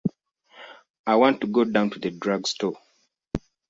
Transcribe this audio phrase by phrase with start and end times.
[1.05, 2.75] I want to go down to the drug-store.